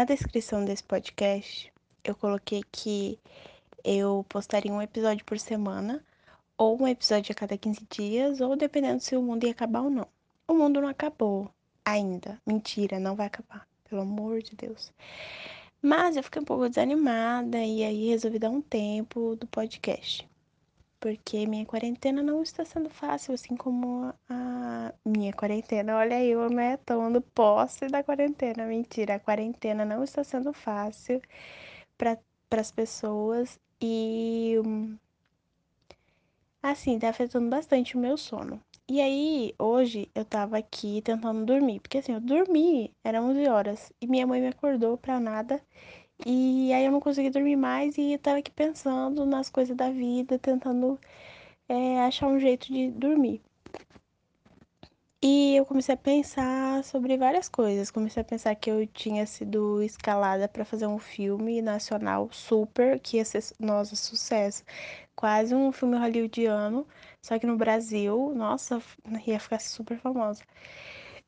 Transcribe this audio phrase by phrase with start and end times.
[0.00, 1.70] na descrição desse podcast,
[2.02, 3.18] eu coloquei que
[3.84, 6.02] eu postaria um episódio por semana,
[6.56, 9.90] ou um episódio a cada 15 dias, ou dependendo se o mundo ia acabar ou
[9.90, 10.08] não.
[10.48, 11.50] O mundo não acabou
[11.84, 12.40] ainda.
[12.46, 13.68] Mentira, não vai acabar.
[13.90, 14.90] Pelo amor de Deus.
[15.82, 20.26] Mas eu fiquei um pouco desanimada e aí resolvi dar um tempo do podcast.
[21.00, 25.96] Porque minha quarentena não está sendo fácil, assim como a minha quarentena.
[25.96, 28.66] Olha aí, eu, né, tomando posse da quarentena.
[28.66, 31.20] Mentira, a quarentena não está sendo fácil
[31.98, 32.18] para
[32.52, 34.56] as pessoas e.
[36.62, 38.60] Assim, tá afetando bastante o meu sono.
[38.88, 43.92] E aí, hoje eu tava aqui tentando dormir, porque assim, eu dormi, era 11 horas,
[44.00, 45.62] e minha mãe me acordou pra nada,
[46.26, 49.90] e aí eu não consegui dormir mais, e eu tava aqui pensando nas coisas da
[49.90, 50.98] vida, tentando
[51.68, 53.42] é, achar um jeito de dormir.
[55.22, 57.90] E eu comecei a pensar sobre várias coisas.
[57.90, 63.18] Comecei a pensar que eu tinha sido escalada para fazer um filme nacional super, que
[63.18, 64.64] ia ser, nossa, sucesso.
[65.14, 66.86] Quase um filme hollywoodiano,
[67.22, 68.82] só que no Brasil, nossa,
[69.26, 70.42] ia ficar super famosa.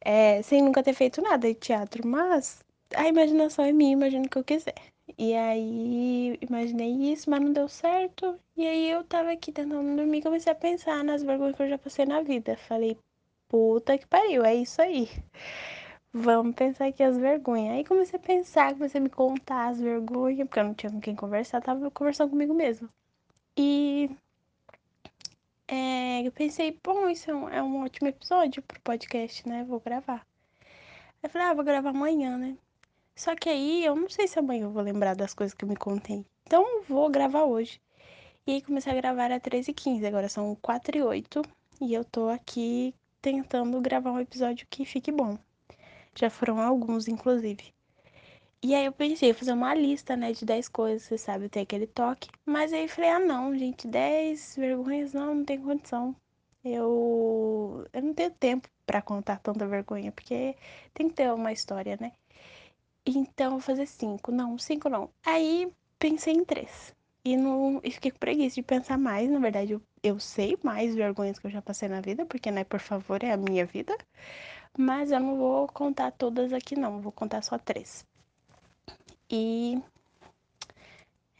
[0.00, 2.62] É, sem nunca ter feito nada de teatro, mas
[2.94, 4.74] a imaginação é minha, imagino o que eu quiser.
[5.18, 8.38] E aí, imaginei isso, mas não deu certo.
[8.56, 11.78] E aí, eu tava aqui tentando dormir, comecei a pensar nas vergonhas que eu já
[11.78, 12.56] passei na vida.
[12.56, 12.96] Falei,
[13.48, 15.08] puta que pariu, é isso aí.
[16.12, 17.76] Vamos pensar aqui as vergonhas.
[17.76, 21.00] Aí comecei a pensar, comecei a me contar as vergonhas, porque eu não tinha com
[21.00, 22.88] quem conversar, tava conversando comigo mesmo.
[23.56, 24.10] E
[25.68, 29.64] é, eu pensei, bom, isso é um, é um ótimo episódio pro podcast, né?
[29.64, 30.26] Vou gravar.
[30.60, 32.56] Aí eu falei, ah, vou gravar amanhã, né?
[33.20, 35.68] Só que aí eu não sei se amanhã eu vou lembrar das coisas que eu
[35.68, 36.24] me contei.
[36.46, 37.78] Então eu vou gravar hoje.
[38.46, 41.42] E aí comecei a gravar às 13h15, agora são 4 e 8
[41.82, 45.36] e eu tô aqui tentando gravar um episódio que fique bom.
[46.18, 47.74] Já foram alguns, inclusive.
[48.62, 51.86] E aí eu pensei, fazer uma lista, né, de 10 coisas, você sabe, tem aquele
[51.86, 52.30] toque.
[52.46, 56.16] Mas aí falei, ah não, gente, 10 vergonhas, não, não tem condição.
[56.64, 60.56] Eu, eu não tenho tempo para contar tanta vergonha, porque
[60.94, 62.12] tem que ter uma história, né?
[63.06, 64.30] Então, vou fazer cinco.
[64.32, 65.10] Não, cinco não.
[65.24, 66.94] Aí pensei em três.
[67.24, 69.30] E, não, e fiquei com preguiça de pensar mais.
[69.30, 72.64] Na verdade, eu, eu sei mais vergonhas que eu já passei na vida, porque, né,
[72.64, 73.96] por favor, é a minha vida.
[74.78, 77.00] Mas eu não vou contar todas aqui, não.
[77.00, 78.06] Vou contar só três.
[79.30, 79.80] E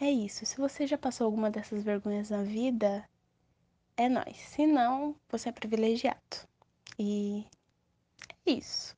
[0.01, 0.45] é isso.
[0.47, 3.09] Se você já passou alguma dessas vergonhas na vida,
[3.97, 4.37] é nós.
[4.37, 6.49] Se não, você é privilegiado.
[6.99, 7.47] E
[8.47, 8.97] é isso.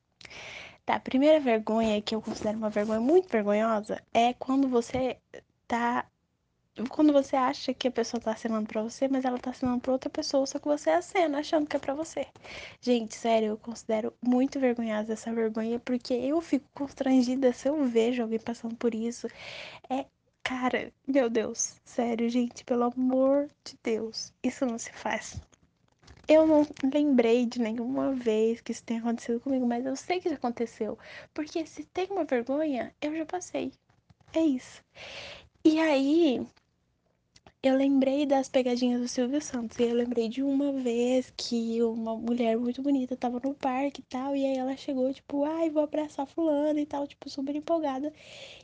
[0.85, 5.17] Tá, a primeira vergonha que eu considero uma vergonha muito vergonhosa é quando você
[5.67, 6.05] tá.
[6.89, 9.91] Quando você acha que a pessoa tá acenando pra você, mas ela tá acenando pra
[9.93, 12.27] outra pessoa, só que você acena achando que é pra você.
[12.81, 18.23] Gente, sério, eu considero muito vergonhosa essa vergonha, porque eu fico constrangida se eu vejo
[18.23, 19.27] alguém passando por isso.
[19.89, 20.05] É,
[20.43, 25.39] cara, meu Deus, sério, gente, pelo amor de Deus, isso não se faz.
[26.27, 30.29] Eu não lembrei de nenhuma vez que isso tenha acontecido comigo, mas eu sei que
[30.29, 30.97] já aconteceu.
[31.33, 33.73] Porque se tem uma vergonha, eu já passei.
[34.33, 34.81] É isso.
[35.65, 36.45] E aí,
[37.61, 39.79] eu lembrei das pegadinhas do Silvio Santos.
[39.79, 44.03] E eu lembrei de uma vez que uma mulher muito bonita tava no parque e
[44.03, 44.35] tal.
[44.35, 48.13] E aí ela chegou, tipo, ai, vou abraçar fulano e tal, tipo, super empolgada.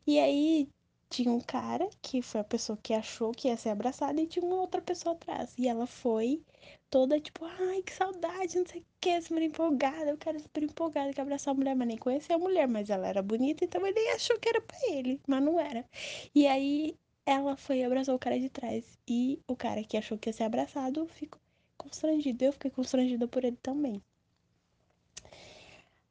[0.05, 0.67] E aí
[1.09, 4.45] tinha um cara que foi a pessoa que achou que ia ser abraçada e tinha
[4.45, 5.53] uma outra pessoa atrás.
[5.57, 6.41] E ela foi
[6.89, 10.09] toda tipo, ai, que saudade, não sei o que, super empolgada.
[10.11, 13.07] Eu quero super empolgada que abraçar a mulher, mas nem conhecia a mulher, mas ela
[13.07, 15.85] era bonita, então ele achou que era pra ele, mas não era.
[16.33, 16.95] E aí
[17.25, 18.97] ela foi e abraçou o cara de trás.
[19.07, 21.39] E o cara que achou que ia ser abraçado ficou
[21.77, 22.43] constrangido.
[22.43, 24.01] Eu fiquei constrangida por ele também.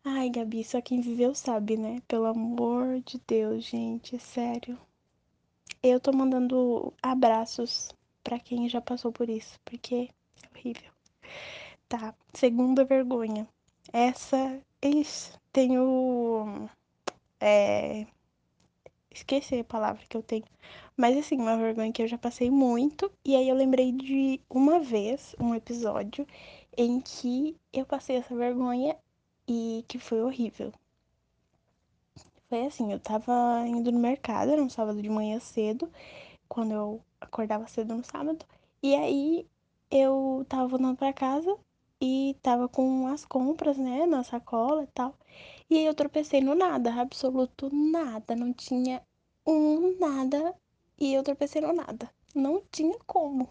[0.04, 2.00] Ai, Gabi, só quem viveu sabe, né?
[2.06, 4.78] Pelo amor de Deus, gente, é sério.
[5.82, 10.10] Eu tô mandando abraços para quem já passou por isso, porque
[10.54, 10.90] horrível.
[11.88, 13.48] Tá, segunda vergonha.
[13.92, 16.68] Essa, ixi, tenho.
[17.40, 18.06] É.
[19.10, 20.44] Esqueci a palavra que eu tenho.
[20.96, 23.10] Mas assim, uma vergonha que eu já passei muito.
[23.24, 26.26] E aí eu lembrei de uma vez, um episódio,
[26.76, 28.96] em que eu passei essa vergonha
[29.48, 30.72] e que foi horrível.
[32.48, 33.32] Foi assim, eu tava
[33.66, 35.90] indo no mercado, era um sábado de manhã cedo,
[36.48, 38.44] quando eu acordava cedo no sábado.
[38.82, 39.46] E aí
[39.90, 41.56] eu tava voltando pra casa
[42.00, 45.14] e tava com as compras, né, na sacola e tal.
[45.70, 49.02] E aí eu tropecei no nada, absoluto nada, não tinha
[49.46, 50.54] um nada
[50.98, 52.10] e eu tropecei no nada.
[52.34, 53.48] Não tinha como.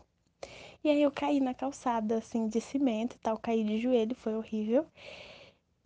[0.84, 4.36] E aí eu caí na calçada, assim, de cimento e tal, caí de joelho, foi
[4.36, 4.86] horrível.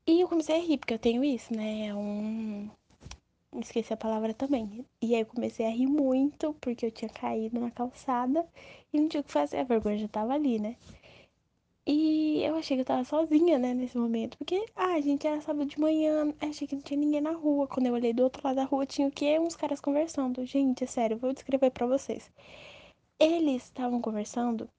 [0.05, 2.69] E eu comecei a rir, porque eu tenho isso, né, é um
[3.59, 4.85] esqueci a palavra também.
[5.01, 8.47] E aí eu comecei a rir muito, porque eu tinha caído na calçada
[8.93, 10.75] e não tinha o que fazer, a vergonha já tava ali, né?
[11.85, 14.37] E eu achei que eu tava sozinha, né, nesse momento.
[14.37, 17.67] Porque, ah, a gente era sábado de manhã, achei que não tinha ninguém na rua.
[17.67, 19.39] Quando eu olhei do outro lado da rua, tinha o quê?
[19.39, 20.45] Uns caras conversando.
[20.45, 22.31] Gente, é sério, vou descrever pra vocês.
[23.19, 24.69] Eles estavam conversando.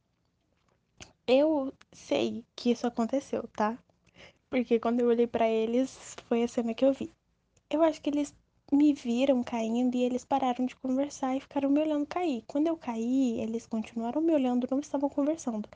[1.26, 3.78] Eu sei que isso aconteceu, tá?
[4.50, 7.10] Porque quando eu olhei pra eles, foi a cena que eu vi.
[7.70, 8.34] Eu acho que eles
[8.72, 12.42] me viram caindo e eles pararam de conversar e ficaram me olhando cair.
[12.46, 15.68] Quando eu caí, eles continuaram me olhando, não estavam conversando.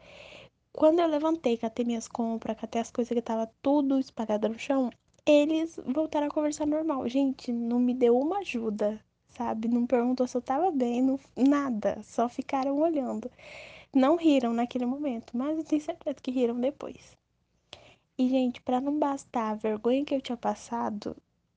[0.72, 4.90] Quando eu levantei, catei minhas compras, catei as coisas que tava tudo espalhado no chão,
[5.26, 7.06] eles voltaram a conversar normal.
[7.08, 8.98] Gente, não me deu uma ajuda,
[9.28, 9.68] sabe?
[9.68, 12.00] Não perguntou se eu tava bem, não, nada.
[12.02, 13.30] Só ficaram olhando.
[13.94, 17.16] Não riram naquele momento, mas eu tenho certeza que riram depois.
[18.18, 21.16] E, gente, para não bastar a vergonha que eu tinha passado,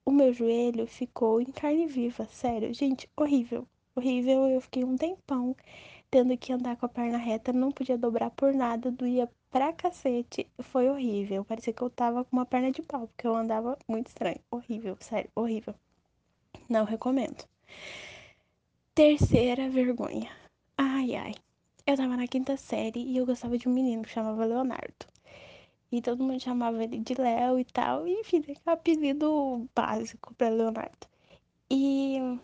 [0.09, 2.73] o meu joelho ficou em carne viva, sério.
[2.73, 3.67] Gente, horrível.
[3.95, 4.47] Horrível.
[4.47, 5.55] Eu fiquei um tempão
[6.09, 10.47] tendo que andar com a perna reta, não podia dobrar por nada, doía pra cacete.
[10.61, 11.45] Foi horrível.
[11.45, 14.39] Parecia que eu tava com uma perna de pau, porque eu andava muito estranho.
[14.49, 15.75] Horrível, sério, horrível.
[16.67, 17.45] Não recomendo.
[18.95, 20.31] Terceira vergonha.
[20.75, 21.35] Ai, ai.
[21.85, 25.05] Eu tava na quinta série e eu gostava de um menino que chamava Leonardo.
[25.91, 28.07] E todo mundo chamava ele de Léo e tal.
[28.07, 31.07] E, enfim, é um apelido básico pra Leonardo.
[31.71, 32.39] E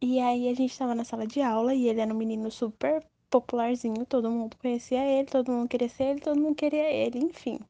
[0.00, 3.04] e aí a gente tava na sala de aula e ele era um menino super
[3.30, 7.60] popularzinho, todo mundo conhecia ele, todo mundo queria ser ele, todo mundo queria ele, enfim.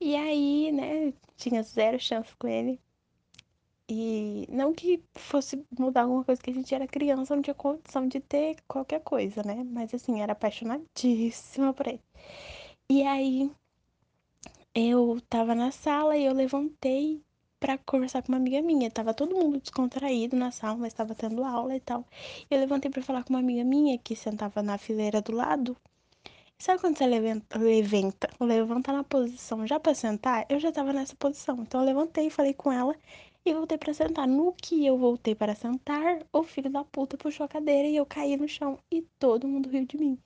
[0.00, 2.80] E aí, né, tinha zero chance com ele.
[3.88, 8.08] E não que fosse mudar alguma coisa, que a gente era criança, não tinha condição
[8.08, 9.62] de ter qualquer coisa, né?
[9.64, 12.00] Mas assim, era apaixonadíssima por ele.
[12.90, 13.50] E aí
[14.74, 17.22] eu tava na sala e eu levantei
[17.58, 18.90] para conversar com uma amiga minha.
[18.90, 22.04] Tava todo mundo descontraído na sala, mas tava tendo aula e tal.
[22.50, 25.76] Eu levantei para falar com uma amiga minha que sentava na fileira do lado.
[26.58, 30.46] Sabe quando você levanta, levanta, levanta na posição já para sentar?
[30.48, 31.62] Eu já tava nessa posição.
[31.62, 32.94] Então eu levantei, falei com ela
[33.44, 34.26] e voltei para sentar.
[34.28, 38.06] No que eu voltei para sentar, o filho da puta puxou a cadeira e eu
[38.06, 40.18] caí no chão e todo mundo riu de mim.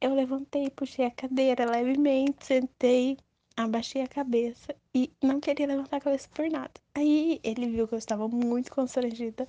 [0.00, 3.18] Eu levantei, puxei a cadeira levemente, sentei,
[3.56, 6.72] abaixei a cabeça e não queria levantar a cabeça por nada.
[6.94, 9.46] Aí ele viu que eu estava muito constrangida.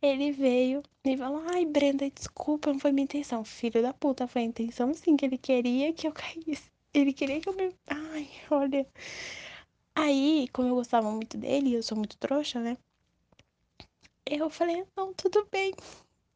[0.00, 3.44] Ele veio e falou: Ai, Brenda, desculpa, não foi minha intenção.
[3.44, 6.70] Filho da puta, foi a intenção sim, que ele queria que eu caísse.
[6.94, 7.74] Ele queria que eu me.
[7.88, 8.86] Ai, olha.
[9.94, 12.76] Aí, como eu gostava muito dele, eu sou muito trouxa, né?
[14.24, 15.74] Eu falei: Não, tudo bem,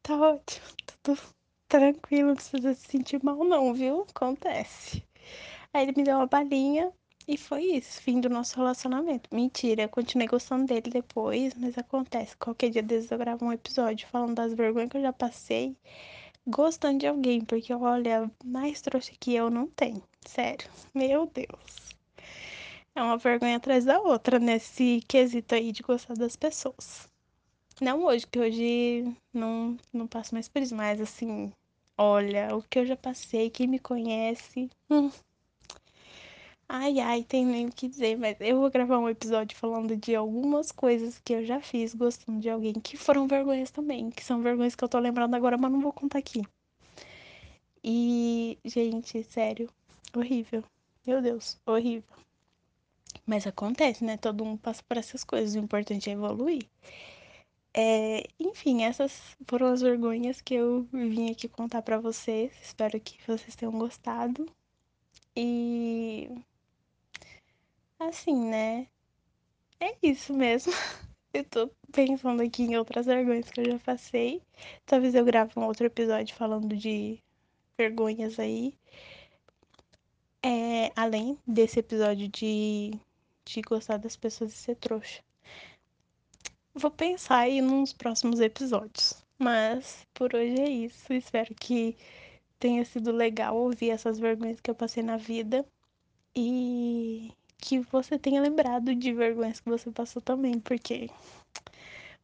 [0.03, 0.65] tá ótimo,
[1.03, 1.21] tudo
[1.73, 4.05] tranquilo, não precisa se sentir mal, não, viu?
[4.15, 5.03] Acontece.
[5.73, 6.93] Aí ele me deu uma balinha
[7.27, 9.27] e foi isso, fim do nosso relacionamento.
[9.33, 12.37] Mentira, eu continuei gostando dele depois, mas acontece.
[12.37, 15.75] Qualquer dia desses eu gravo um episódio falando das vergonhas que eu já passei,
[16.45, 20.03] gostando de alguém, porque olha, mais trouxa que eu não tem.
[20.27, 21.95] Sério, meu Deus.
[22.95, 27.09] É uma vergonha atrás da outra nesse quesito aí de gostar das pessoas.
[27.81, 31.51] Não hoje, que hoje não, não passo mais por isso, mas assim,
[31.97, 34.69] olha, o que eu já passei, quem me conhece.
[34.89, 35.09] Hum,
[36.67, 40.15] Ai, ai, tem nem o que dizer, mas eu vou gravar um episódio falando de
[40.15, 44.41] algumas coisas que eu já fiz gostando de alguém, que foram vergonhas também, que são
[44.41, 46.41] vergonhas que eu tô lembrando agora, mas não vou contar aqui.
[47.83, 49.69] E, gente, sério,
[50.15, 50.63] horrível.
[51.05, 52.03] Meu Deus, horrível.
[53.25, 54.17] Mas acontece, né?
[54.17, 56.65] Todo mundo passa por essas coisas, o importante é evoluir.
[57.75, 62.53] É, enfim, essas foram as vergonhas que eu vim aqui contar pra vocês.
[62.61, 64.45] Espero que vocês tenham gostado.
[65.35, 66.29] E
[68.07, 68.87] Assim, né?
[69.79, 70.73] É isso mesmo.
[71.33, 74.39] Eu tô pensando aqui em outras vergonhas que eu já passei.
[74.85, 77.19] Talvez eu grave um outro episódio falando de
[77.75, 78.77] vergonhas aí.
[80.43, 82.91] É, além desse episódio de,
[83.45, 85.23] de gostar das pessoas e ser trouxa.
[86.75, 89.23] Vou pensar aí nos próximos episódios.
[89.37, 91.13] Mas por hoje é isso.
[91.13, 91.95] Espero que
[92.59, 95.65] tenha sido legal ouvir essas vergonhas que eu passei na vida.
[96.35, 101.09] E que você tenha lembrado de vergonhas que você passou também, porque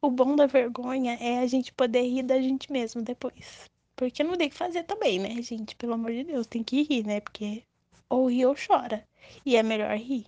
[0.02, 3.70] o bom da vergonha é a gente poder rir da gente mesmo depois.
[3.96, 5.76] Porque não tem que fazer também, né, gente?
[5.76, 7.22] Pelo amor de Deus, tem que rir, né?
[7.22, 7.64] Porque
[8.10, 9.08] ou ri ou chora.
[9.46, 10.26] E é melhor rir.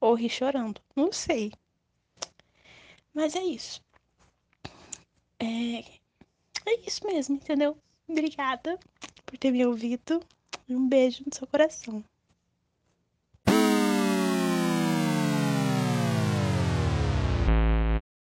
[0.00, 0.80] Ou rir chorando.
[0.96, 1.52] Não sei.
[3.14, 3.80] Mas é isso.
[5.38, 5.80] É,
[6.66, 7.76] é isso mesmo, entendeu?
[8.08, 8.78] Obrigada
[9.26, 10.20] por ter me ouvido.
[10.68, 12.04] Um beijo no seu coração.